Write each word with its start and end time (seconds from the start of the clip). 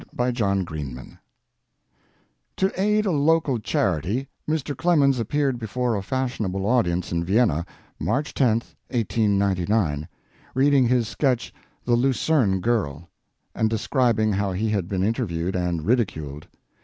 A 0.17 0.25
NEW 0.31 0.31
GERMAN 0.31 0.95
WORD 0.95 1.19
To 2.57 2.81
aid 2.81 3.05
a 3.05 3.11
local 3.11 3.59
charity 3.59 4.27
Mr. 4.49 4.75
Clemens 4.75 5.19
appeared 5.19 5.59
before 5.59 5.95
a 5.95 6.01
fashionable 6.01 6.65
audience 6.65 7.11
in 7.11 7.23
Vienna, 7.23 7.67
March 7.99 8.33
10, 8.33 8.63
1899, 8.89 10.07
reading 10.55 10.87
his 10.87 11.07
sketch 11.07 11.53
"The 11.85 11.93
Lucerne 11.95 12.61
Girl," 12.61 13.11
and 13.53 13.69
describing 13.69 14.33
how 14.33 14.53
he 14.53 14.69
had 14.71 14.87
been 14.87 15.03
interviewed 15.03 15.55
and 15.55 15.85
ridiculed. 15.85 16.47